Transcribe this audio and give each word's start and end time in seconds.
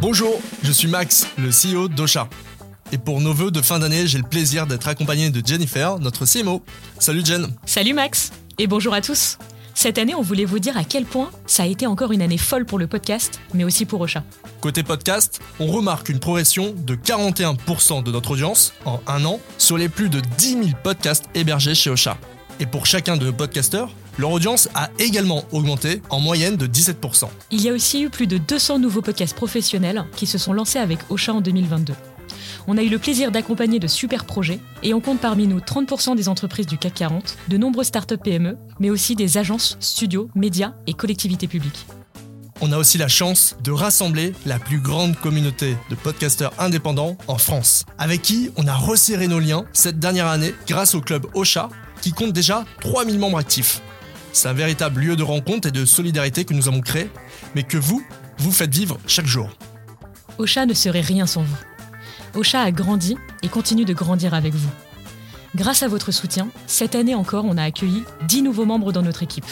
Bonjour, 0.00 0.40
je 0.62 0.72
suis 0.72 0.88
Max, 0.88 1.26
le 1.38 1.50
CEO 1.50 1.88
d'Ocha. 1.88 2.28
Et 2.92 2.98
pour 2.98 3.20
nos 3.20 3.32
vœux 3.32 3.50
de 3.50 3.60
fin 3.60 3.78
d'année, 3.78 4.06
j'ai 4.06 4.18
le 4.18 4.24
plaisir 4.24 4.66
d'être 4.66 4.86
accompagné 4.88 5.30
de 5.30 5.44
Jennifer, 5.44 5.98
notre 5.98 6.26
CMO. 6.26 6.62
Salut 6.98 7.24
Jen. 7.24 7.48
Salut 7.66 7.94
Max, 7.94 8.32
et 8.58 8.66
bonjour 8.66 8.94
à 8.94 9.00
tous. 9.00 9.38
Cette 9.74 9.98
année, 9.98 10.14
on 10.14 10.22
voulait 10.22 10.44
vous 10.44 10.60
dire 10.60 10.76
à 10.76 10.84
quel 10.84 11.04
point 11.04 11.30
ça 11.46 11.64
a 11.64 11.66
été 11.66 11.86
encore 11.86 12.12
une 12.12 12.22
année 12.22 12.38
folle 12.38 12.64
pour 12.64 12.78
le 12.78 12.86
podcast, 12.86 13.40
mais 13.52 13.64
aussi 13.64 13.86
pour 13.86 14.00
Ocha. 14.00 14.22
Côté 14.60 14.82
podcast, 14.82 15.40
on 15.58 15.66
remarque 15.66 16.08
une 16.08 16.20
progression 16.20 16.74
de 16.76 16.94
41% 16.94 18.04
de 18.04 18.12
notre 18.12 18.30
audience 18.30 18.72
en 18.84 19.00
un 19.06 19.24
an 19.24 19.40
sur 19.58 19.76
les 19.76 19.88
plus 19.88 20.08
de 20.08 20.20
10 20.38 20.50
000 20.50 20.60
podcasts 20.82 21.24
hébergés 21.34 21.74
chez 21.74 21.90
Ocha. 21.90 22.16
Et 22.60 22.66
pour 22.66 22.86
chacun 22.86 23.16
de 23.16 23.26
nos 23.26 23.32
podcasteurs, 23.32 23.90
leur 24.18 24.30
audience 24.30 24.68
a 24.74 24.90
également 24.98 25.44
augmenté 25.52 26.02
en 26.10 26.20
moyenne 26.20 26.56
de 26.56 26.66
17%. 26.66 27.28
Il 27.50 27.60
y 27.60 27.68
a 27.68 27.72
aussi 27.72 28.02
eu 28.02 28.10
plus 28.10 28.26
de 28.26 28.38
200 28.38 28.78
nouveaux 28.78 29.02
podcasts 29.02 29.34
professionnels 29.34 30.04
qui 30.16 30.26
se 30.26 30.38
sont 30.38 30.52
lancés 30.52 30.78
avec 30.78 30.98
Ocha 31.10 31.34
en 31.34 31.40
2022. 31.40 31.94
On 32.66 32.78
a 32.78 32.82
eu 32.82 32.88
le 32.88 32.98
plaisir 32.98 33.30
d'accompagner 33.30 33.78
de 33.78 33.86
super 33.86 34.24
projets 34.24 34.60
et 34.82 34.94
on 34.94 35.00
compte 35.00 35.20
parmi 35.20 35.46
nous 35.46 35.58
30% 35.58 36.16
des 36.16 36.28
entreprises 36.28 36.66
du 36.66 36.78
CAC 36.78 36.94
40, 36.94 37.36
de 37.48 37.56
nombreuses 37.58 37.88
startups 37.88 38.16
PME, 38.16 38.56
mais 38.80 38.90
aussi 38.90 39.14
des 39.14 39.36
agences, 39.36 39.76
studios, 39.80 40.30
médias 40.34 40.72
et 40.86 40.94
collectivités 40.94 41.48
publiques. 41.48 41.86
On 42.60 42.72
a 42.72 42.78
aussi 42.78 42.96
la 42.98 43.08
chance 43.08 43.56
de 43.62 43.72
rassembler 43.72 44.32
la 44.46 44.58
plus 44.58 44.78
grande 44.78 45.16
communauté 45.16 45.76
de 45.90 45.94
podcasteurs 45.94 46.52
indépendants 46.58 47.18
en 47.26 47.36
France, 47.36 47.84
avec 47.98 48.22
qui 48.22 48.50
on 48.56 48.66
a 48.66 48.74
resserré 48.74 49.28
nos 49.28 49.40
liens 49.40 49.64
cette 49.72 49.98
dernière 49.98 50.28
année 50.28 50.54
grâce 50.66 50.94
au 50.94 51.00
club 51.00 51.26
Ocha, 51.34 51.68
qui 52.00 52.12
compte 52.12 52.32
déjà 52.32 52.64
3000 52.80 53.18
membres 53.18 53.38
actifs. 53.38 53.82
C'est 54.34 54.48
un 54.48 54.52
véritable 54.52 55.00
lieu 55.00 55.14
de 55.14 55.22
rencontre 55.22 55.68
et 55.68 55.70
de 55.70 55.84
solidarité 55.84 56.44
que 56.44 56.54
nous 56.54 56.66
avons 56.66 56.80
créé, 56.80 57.08
mais 57.54 57.62
que 57.62 57.78
vous, 57.78 58.04
vous 58.38 58.50
faites 58.50 58.74
vivre 58.74 58.98
chaque 59.06 59.28
jour. 59.28 59.48
Ocha 60.38 60.66
ne 60.66 60.74
serait 60.74 61.02
rien 61.02 61.24
sans 61.24 61.42
vous. 61.42 61.56
Ocha 62.34 62.60
a 62.60 62.72
grandi 62.72 63.16
et 63.44 63.48
continue 63.48 63.84
de 63.84 63.94
grandir 63.94 64.34
avec 64.34 64.52
vous. 64.52 64.70
Grâce 65.54 65.84
à 65.84 65.88
votre 65.88 66.10
soutien, 66.10 66.48
cette 66.66 66.96
année 66.96 67.14
encore, 67.14 67.44
on 67.44 67.56
a 67.56 67.62
accueilli 67.62 68.02
10 68.26 68.42
nouveaux 68.42 68.64
membres 68.64 68.90
dans 68.90 69.02
notre 69.02 69.22
équipe. 69.22 69.46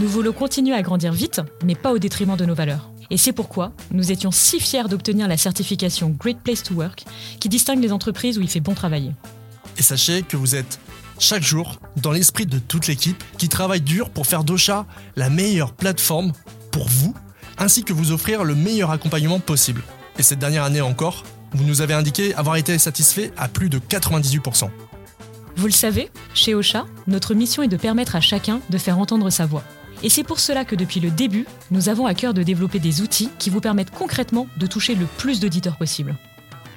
Nous 0.00 0.08
voulons 0.08 0.32
continuer 0.32 0.74
à 0.74 0.82
grandir 0.82 1.12
vite, 1.12 1.40
mais 1.64 1.76
pas 1.76 1.92
au 1.92 2.00
détriment 2.00 2.36
de 2.36 2.44
nos 2.44 2.56
valeurs. 2.56 2.90
Et 3.10 3.18
c'est 3.18 3.32
pourquoi 3.32 3.72
nous 3.92 4.10
étions 4.10 4.32
si 4.32 4.58
fiers 4.58 4.88
d'obtenir 4.88 5.28
la 5.28 5.36
certification 5.36 6.10
Great 6.10 6.38
Place 6.42 6.64
to 6.64 6.74
Work, 6.74 7.04
qui 7.38 7.48
distingue 7.48 7.80
les 7.80 7.92
entreprises 7.92 8.36
où 8.36 8.42
il 8.42 8.50
fait 8.50 8.58
bon 8.58 8.74
travailler. 8.74 9.12
Et 9.78 9.82
sachez 9.82 10.22
que 10.22 10.36
vous 10.36 10.56
êtes 10.56 10.80
chaque 11.24 11.42
jour 11.42 11.80
dans 11.96 12.12
l'esprit 12.12 12.44
de 12.44 12.58
toute 12.58 12.86
l'équipe 12.86 13.24
qui 13.38 13.48
travaille 13.48 13.80
dur 13.80 14.10
pour 14.10 14.26
faire 14.26 14.44
d'Ocha 14.44 14.84
la 15.16 15.30
meilleure 15.30 15.72
plateforme 15.72 16.32
pour 16.70 16.86
vous, 16.86 17.14
ainsi 17.56 17.82
que 17.82 17.94
vous 17.94 18.12
offrir 18.12 18.44
le 18.44 18.54
meilleur 18.54 18.90
accompagnement 18.90 19.40
possible. 19.40 19.82
Et 20.18 20.22
cette 20.22 20.38
dernière 20.38 20.64
année 20.64 20.82
encore, 20.82 21.24
vous 21.52 21.64
nous 21.64 21.80
avez 21.80 21.94
indiqué 21.94 22.34
avoir 22.34 22.56
été 22.56 22.76
satisfait 22.76 23.32
à 23.38 23.48
plus 23.48 23.70
de 23.70 23.78
98%. 23.78 24.68
Vous 25.56 25.66
le 25.66 25.72
savez, 25.72 26.10
chez 26.34 26.54
Ocha, 26.54 26.84
notre 27.06 27.32
mission 27.32 27.62
est 27.62 27.68
de 27.68 27.78
permettre 27.78 28.16
à 28.16 28.20
chacun 28.20 28.60
de 28.68 28.76
faire 28.76 28.98
entendre 28.98 29.30
sa 29.30 29.46
voix. 29.46 29.64
Et 30.02 30.10
c'est 30.10 30.24
pour 30.24 30.40
cela 30.40 30.66
que 30.66 30.76
depuis 30.76 31.00
le 31.00 31.10
début, 31.10 31.46
nous 31.70 31.88
avons 31.88 32.04
à 32.04 32.12
cœur 32.12 32.34
de 32.34 32.42
développer 32.42 32.80
des 32.80 33.00
outils 33.00 33.30
qui 33.38 33.48
vous 33.48 33.62
permettent 33.62 33.92
concrètement 33.92 34.46
de 34.58 34.66
toucher 34.66 34.94
le 34.94 35.06
plus 35.06 35.40
d'auditeurs 35.40 35.78
possible. 35.78 36.18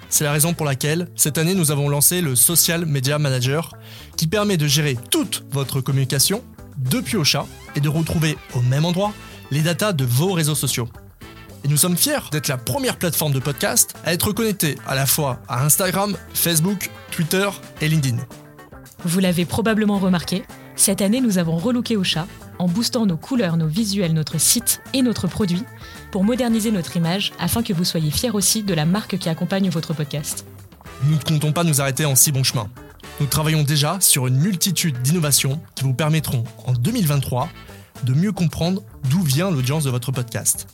C'est 0.10 0.24
la 0.24 0.32
raison 0.32 0.54
pour 0.54 0.66
laquelle, 0.66 1.10
cette 1.16 1.38
année, 1.38 1.54
nous 1.54 1.72
avons 1.72 1.90
lancé 1.90 2.22
le 2.22 2.36
Social 2.36 2.86
Media 2.86 3.20
Manager, 3.20 3.74
qui 4.16 4.28
permet 4.28 4.58
de 4.58 4.68
gérer 4.68 4.98
toute 5.12 5.44
votre 5.52 5.82
communication 5.82 6.44
depuis 6.78 7.18
Ocha 7.18 7.46
et 7.76 7.82
de 7.82 7.90
retrouver 7.90 8.38
au 8.56 8.62
même 8.62 8.86
endroit 8.86 9.14
les 9.52 9.62
datas 9.62 9.94
de 9.94 10.06
vos 10.06 10.32
réseaux 10.34 10.56
sociaux. 10.56 10.88
Et 11.66 11.68
nous 11.68 11.78
sommes 11.78 11.98
fiers 11.98 12.30
d'être 12.32 12.48
la 12.48 12.58
première 12.58 12.98
plateforme 12.98 13.34
de 13.34 13.40
podcast 13.40 13.96
à 14.06 14.14
être 14.14 14.32
connectée 14.32 14.78
à 14.88 14.96
la 14.96 15.06
fois 15.06 15.42
à 15.48 15.66
Instagram, 15.66 16.16
Facebook, 16.34 16.90
Twitter 17.12 17.50
et 17.82 17.90
LinkedIn. 17.90 18.18
Vous 19.04 19.20
l'avez 19.20 19.46
probablement 19.46 20.00
remarqué, 20.00 20.44
cette 20.76 21.02
année 21.02 21.22
nous 21.22 21.38
avons 21.38 21.58
relooké 21.58 21.98
Ocha 21.98 22.28
en 22.60 22.68
boostant 22.68 23.06
nos 23.06 23.18
couleurs, 23.18 23.58
nos 23.58 23.68
visuels, 23.68 24.14
notre 24.14 24.40
site 24.40 24.82
et 24.94 25.02
notre 25.02 25.28
produit 25.28 25.64
pour 26.12 26.24
moderniser 26.24 26.72
notre 26.72 26.98
image 26.98 27.32
afin 27.40 27.64
que 27.64 27.74
vous 27.74 27.84
soyez 27.84 28.12
fiers 28.12 28.32
aussi 28.32 28.64
de 28.64 28.74
la 28.74 28.86
marque 28.86 29.18
qui 29.18 29.30
accompagne 29.30 29.70
votre 29.70 29.94
podcast. 29.94 30.46
Nous 31.04 31.16
ne 31.16 31.22
comptons 31.22 31.52
pas 31.52 31.64
nous 31.64 31.82
arrêter 31.82 32.06
en 32.06 32.16
si 32.16 32.32
bon 32.32 32.44
chemin. 32.44 32.70
Nous 33.20 33.28
travaillons 33.28 33.64
déjà 33.64 33.98
sur 34.00 34.28
une 34.28 34.38
multitude 34.38 35.02
d'innovations 35.02 35.60
qui 35.76 35.84
vous 35.84 35.94
permettront 35.94 36.44
en 36.66 36.74
2023 36.74 37.50
de 38.04 38.14
mieux 38.14 38.32
comprendre 38.32 38.84
d'où 39.10 39.22
vient 39.22 39.50
l'audience 39.50 39.84
de 39.84 39.90
votre 39.90 40.12
podcast. 40.12 40.68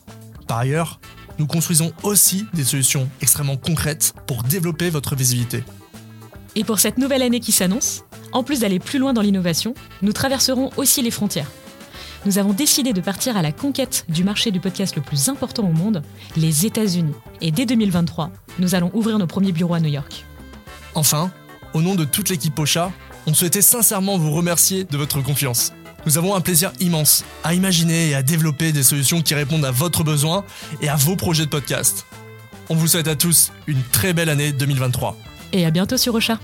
Par 0.47 0.57
ailleurs, 0.57 0.99
nous 1.39 1.47
construisons 1.47 1.93
aussi 2.03 2.45
des 2.53 2.63
solutions 2.63 3.09
extrêmement 3.21 3.57
concrètes 3.57 4.13
pour 4.27 4.43
développer 4.43 4.89
votre 4.89 5.15
visibilité. 5.15 5.63
Et 6.55 6.63
pour 6.63 6.79
cette 6.79 6.97
nouvelle 6.97 7.23
année 7.23 7.39
qui 7.39 7.51
s'annonce, 7.51 8.03
en 8.31 8.43
plus 8.43 8.59
d'aller 8.59 8.79
plus 8.79 8.99
loin 8.99 9.13
dans 9.13 9.21
l'innovation, 9.21 9.73
nous 10.01 10.13
traverserons 10.13 10.69
aussi 10.77 11.01
les 11.01 11.11
frontières. 11.11 11.49
Nous 12.25 12.37
avons 12.37 12.53
décidé 12.53 12.93
de 12.93 13.01
partir 13.01 13.35
à 13.35 13.41
la 13.41 13.51
conquête 13.51 14.05
du 14.07 14.23
marché 14.23 14.51
du 14.51 14.61
podcast 14.61 14.95
le 14.95 15.01
plus 15.01 15.27
important 15.27 15.63
au 15.63 15.73
monde, 15.73 16.01
les 16.37 16.65
États-Unis. 16.65 17.13
Et 17.41 17.51
dès 17.51 17.65
2023, 17.65 18.31
nous 18.59 18.75
allons 18.75 18.89
ouvrir 18.93 19.19
nos 19.19 19.27
premiers 19.27 19.51
bureaux 19.51 19.73
à 19.73 19.81
New 19.81 19.89
York. 19.89 20.25
Enfin, 20.95 21.31
au 21.73 21.81
nom 21.81 21.95
de 21.95 22.05
toute 22.05 22.29
l'équipe 22.29 22.57
Ocha, 22.57 22.91
on 23.27 23.33
souhaitait 23.33 23.61
sincèrement 23.61 24.17
vous 24.17 24.31
remercier 24.31 24.85
de 24.85 24.97
votre 24.97 25.21
confiance. 25.21 25.73
Nous 26.05 26.17
avons 26.17 26.33
un 26.35 26.41
plaisir 26.41 26.71
immense 26.79 27.25
à 27.43 27.53
imaginer 27.53 28.09
et 28.09 28.15
à 28.15 28.23
développer 28.23 28.71
des 28.71 28.83
solutions 28.83 29.21
qui 29.21 29.35
répondent 29.35 29.65
à 29.65 29.71
votre 29.71 30.03
besoin 30.03 30.45
et 30.81 30.87
à 30.87 30.95
vos 30.95 31.17
projets 31.17 31.45
de 31.45 31.49
podcast. 31.49 32.05
On 32.69 32.75
vous 32.75 32.87
souhaite 32.87 33.07
à 33.09 33.15
tous 33.15 33.51
une 33.67 33.81
très 33.91 34.13
belle 34.13 34.29
année 34.29 34.53
2023. 34.53 35.17
Et 35.51 35.65
à 35.65 35.71
bientôt 35.71 35.97
sur 35.97 36.15
Ocha. 36.15 36.39